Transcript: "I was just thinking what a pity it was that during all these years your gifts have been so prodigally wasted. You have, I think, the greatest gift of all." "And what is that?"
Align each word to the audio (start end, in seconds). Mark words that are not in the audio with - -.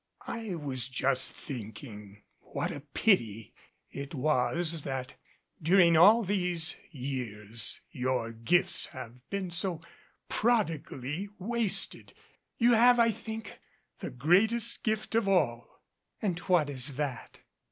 "I 0.25 0.55
was 0.55 0.87
just 0.87 1.31
thinking 1.31 2.23
what 2.39 2.71
a 2.71 2.79
pity 2.79 3.53
it 3.91 4.15
was 4.15 4.81
that 4.81 5.13
during 5.61 5.95
all 5.95 6.23
these 6.23 6.75
years 6.89 7.81
your 7.91 8.31
gifts 8.31 8.87
have 8.87 9.13
been 9.29 9.51
so 9.51 9.79
prodigally 10.27 11.29
wasted. 11.37 12.13
You 12.57 12.71
have, 12.73 12.99
I 12.99 13.11
think, 13.11 13.59
the 13.99 14.09
greatest 14.09 14.83
gift 14.83 15.13
of 15.13 15.27
all." 15.29 15.83
"And 16.19 16.39
what 16.39 16.67
is 16.67 16.95
that?" 16.95 17.41